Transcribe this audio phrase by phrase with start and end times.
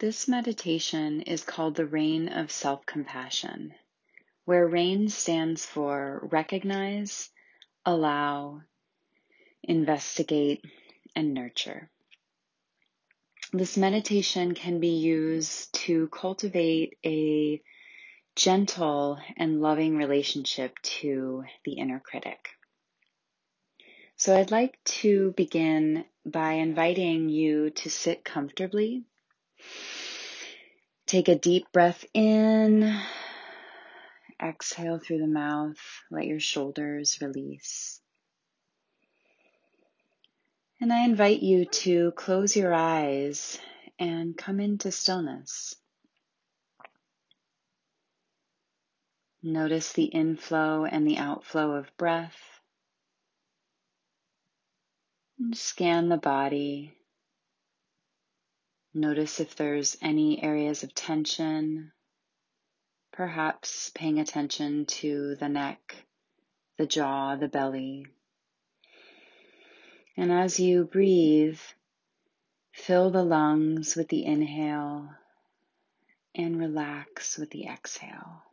[0.00, 3.74] This meditation is called the Rain of Self Compassion,
[4.44, 7.30] where RAIN stands for recognize,
[7.86, 8.62] allow,
[9.62, 10.64] investigate,
[11.14, 11.92] and nurture.
[13.52, 17.62] This meditation can be used to cultivate a
[18.34, 22.48] gentle and loving relationship to the inner critic.
[24.16, 29.04] So I'd like to begin by inviting you to sit comfortably
[31.06, 32.98] Take a deep breath in.
[34.42, 35.78] Exhale through the mouth.
[36.10, 38.00] Let your shoulders release.
[40.80, 43.58] And I invite you to close your eyes
[43.98, 45.74] and come into stillness.
[49.42, 52.38] Notice the inflow and the outflow of breath.
[55.38, 56.94] And scan the body.
[58.96, 61.90] Notice if there's any areas of tension,
[63.12, 66.06] perhaps paying attention to the neck,
[66.78, 68.06] the jaw, the belly.
[70.16, 71.58] And as you breathe,
[72.70, 75.10] fill the lungs with the inhale
[76.32, 78.44] and relax with the exhale.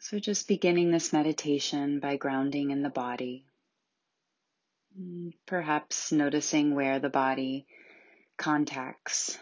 [0.00, 3.44] So, just beginning this meditation by grounding in the body.
[5.46, 7.66] Perhaps noticing where the body
[8.36, 9.38] contacts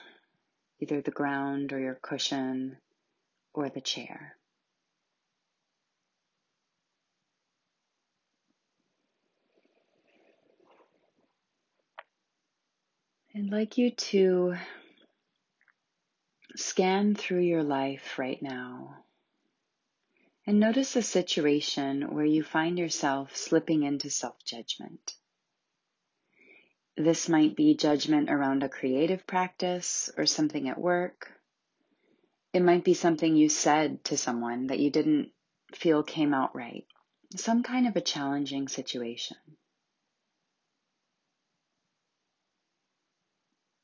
[0.81, 2.79] either the ground or your cushion
[3.53, 4.37] or the chair.
[13.35, 14.57] I'd like you to
[16.57, 19.05] scan through your life right now
[20.49, 25.15] and notice a situation where you find yourself slipping into self judgment.
[26.99, 31.31] This might be judgment around a creative practice or something at work.
[32.53, 35.31] It might be something you said to someone that you didn't
[35.73, 36.85] feel came out right.
[37.37, 39.37] Some kind of a challenging situation.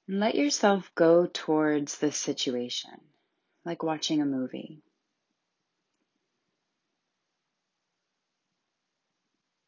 [0.08, 3.00] Let yourself go towards this situation,
[3.64, 4.82] like watching a movie.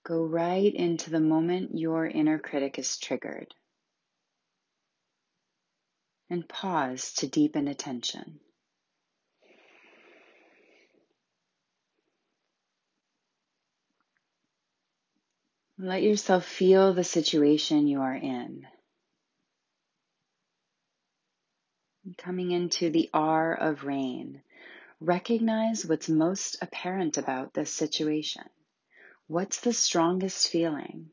[0.06, 3.53] Go right into the moment your inner critic is triggered.
[6.31, 8.39] And pause to deepen attention.
[15.77, 18.65] Let yourself feel the situation you are in.
[22.16, 24.43] Coming into the R of rain,
[25.00, 28.45] recognize what's most apparent about this situation.
[29.28, 31.10] What's the strongest feeling?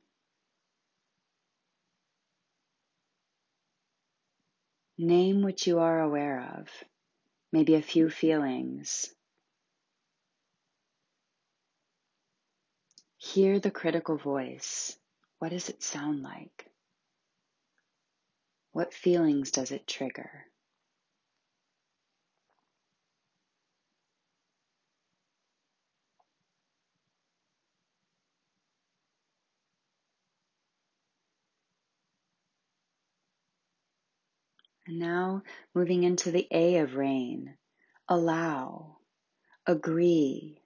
[4.99, 6.69] Name what you are aware of,
[7.51, 9.09] maybe a few feelings.
[13.17, 14.95] Hear the critical voice.
[15.39, 16.67] What does it sound like?
[18.73, 20.45] What feelings does it trigger?
[34.85, 37.57] And now moving into the A of rain.
[38.09, 38.97] Allow,
[39.65, 40.61] agree,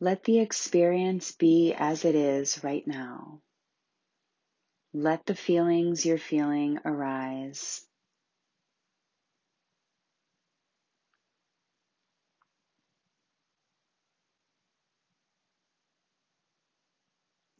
[0.00, 3.40] let the experience be as it is right now.
[4.92, 7.86] Let the feelings you're feeling arise.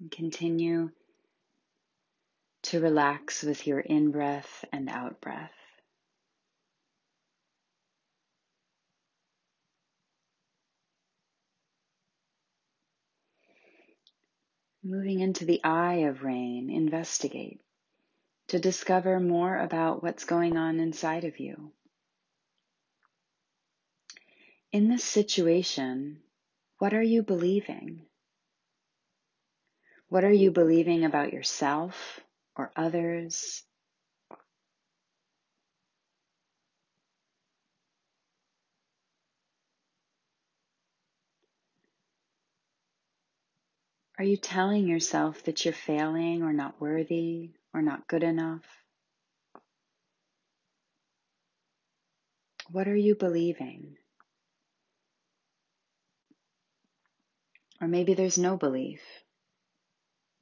[0.00, 0.90] And continue
[2.64, 5.63] to relax with your in breath and out breath.
[14.86, 17.62] Moving into the I of rain, investigate
[18.48, 21.72] to discover more about what's going on inside of you.
[24.72, 26.20] In this situation,
[26.78, 28.02] what are you believing?
[30.10, 32.20] What are you believing about yourself
[32.54, 33.62] or others?
[44.16, 48.62] Are you telling yourself that you're failing or not worthy or not good enough?
[52.70, 53.96] What are you believing?
[57.80, 59.00] Or maybe there's no belief.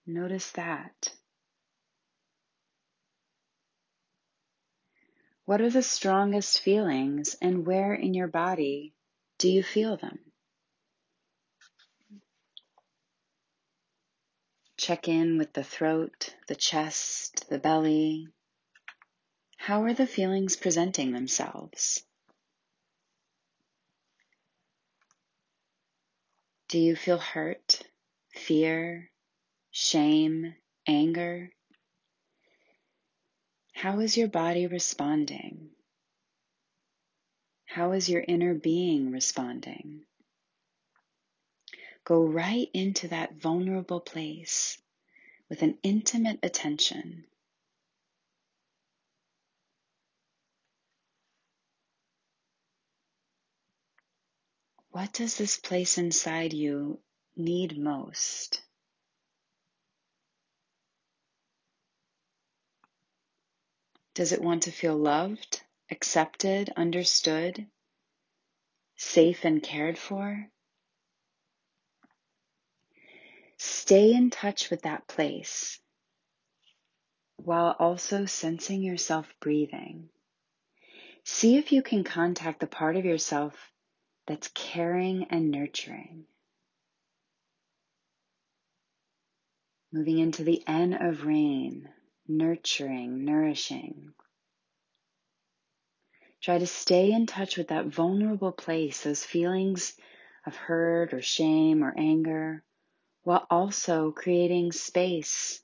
[0.06, 1.08] Notice that.
[5.46, 8.94] What are the strongest feelings and where in your body
[9.38, 10.31] do you feel them?
[14.82, 18.26] Check in with the throat, the chest, the belly.
[19.56, 22.02] How are the feelings presenting themselves?
[26.68, 27.80] Do you feel hurt,
[28.34, 29.12] fear,
[29.70, 30.56] shame,
[30.88, 31.52] anger?
[33.74, 35.70] How is your body responding?
[37.66, 40.06] How is your inner being responding?
[42.04, 44.76] Go right into that vulnerable place
[45.48, 47.24] with an intimate attention.
[54.90, 57.00] What does this place inside you
[57.36, 58.62] need most?
[64.14, 67.66] Does it want to feel loved, accepted, understood,
[68.96, 70.51] safe and cared for?
[73.64, 75.78] Stay in touch with that place
[77.36, 80.08] while also sensing yourself breathing.
[81.22, 83.54] See if you can contact the part of yourself
[84.26, 86.24] that's caring and nurturing.
[89.92, 91.88] Moving into the N of rain,
[92.26, 94.12] nurturing, nourishing.
[96.40, 99.94] Try to stay in touch with that vulnerable place, those feelings
[100.44, 102.64] of hurt or shame or anger,
[103.22, 105.62] while also creating space,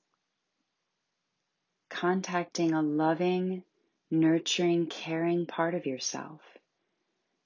[1.91, 3.65] contacting a loving,
[4.11, 6.41] nurturing, caring part of yourself,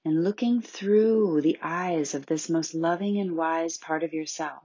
[0.05, 4.63] and looking through the eyes of this most loving and wise part of yourself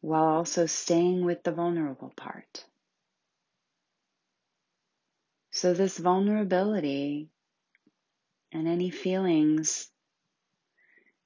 [0.00, 2.64] while also staying with the vulnerable part.
[5.50, 7.28] So, this vulnerability
[8.52, 9.90] and any feelings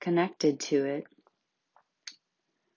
[0.00, 1.06] connected to it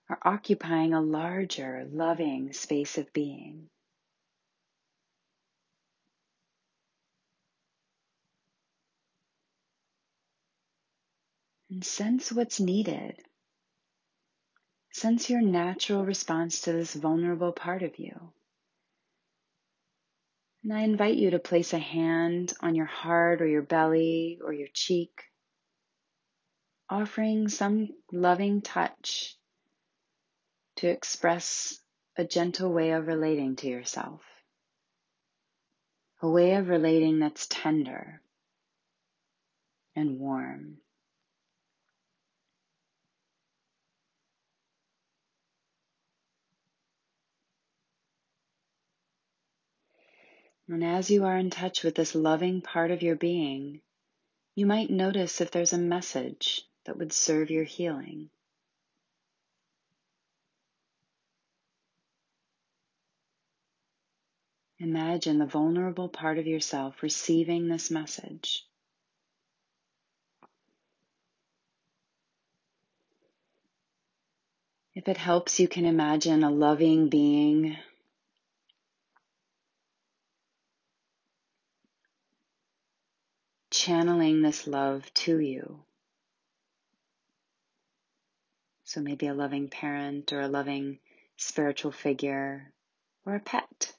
[0.08, 3.68] are occupying a larger, loving space of being.
[11.70, 13.20] And sense what's needed
[14.96, 18.32] Sense your natural response to this vulnerable part of you.
[20.64, 24.54] And I invite you to place a hand on your heart or your belly or
[24.54, 25.24] your cheek,
[26.88, 29.36] offering some loving touch
[30.76, 31.78] to express
[32.16, 34.22] a gentle way of relating to yourself.
[36.22, 38.20] A way of relating that's tender
[39.94, 40.78] and warm.
[50.68, 53.82] And as you are in touch with this loving part of your being,
[54.56, 58.30] you might notice if there's a message that would serve your healing.
[64.78, 68.64] Imagine the vulnerable part of yourself receiving this message.
[74.94, 77.76] If it helps, you can imagine a loving being
[83.70, 85.80] channeling this love to you.
[88.84, 90.98] So maybe a loving parent or a loving
[91.36, 92.72] spiritual figure
[93.24, 93.95] or a pet.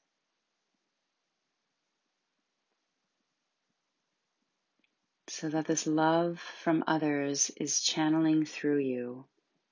[5.29, 9.25] So that this love from others is channeling through you,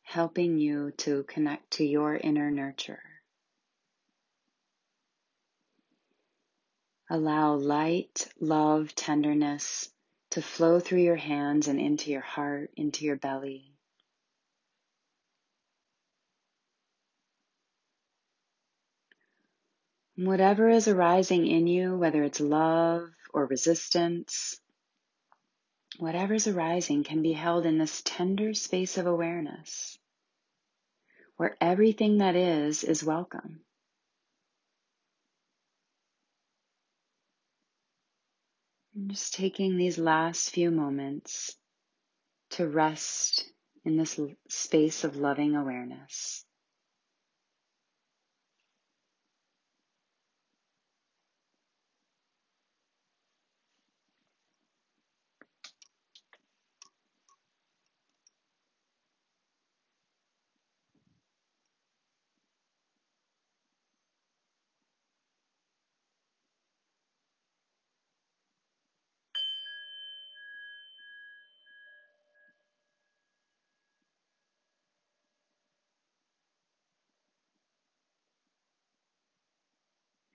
[0.04, 3.02] helping you to connect to your inner nurture.
[7.10, 9.90] Allow light, love, tenderness
[10.32, 13.72] to flow through your hands and into your heart, into your belly.
[20.18, 24.60] Whatever is arising in you, whether it's love or resistance,
[25.98, 29.98] whatever's arising can be held in this tender space of awareness
[31.38, 33.60] where everything that is is welcome.
[38.96, 41.58] And just taking these last few moments
[42.52, 43.46] to rest
[43.84, 46.45] in this space of loving awareness.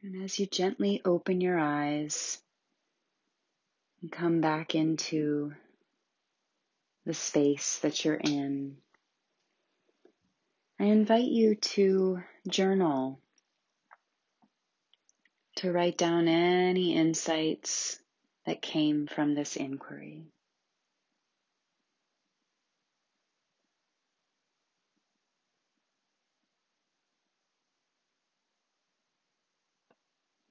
[0.02, 2.40] And as you gently open your eyes
[4.00, 5.52] and come back into
[7.04, 8.78] the space that you're in,
[10.78, 13.20] I invite you to journal,
[15.56, 17.98] to write down any insights
[18.46, 20.24] that came from this inquiry.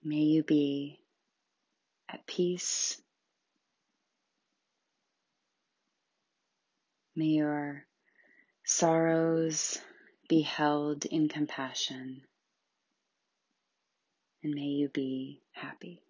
[0.04, 1.00] May you be
[2.08, 3.02] at peace.
[7.16, 7.86] May your
[8.66, 9.78] sorrows
[10.30, 12.22] be held in compassion.
[14.42, 16.02] And may you be happy.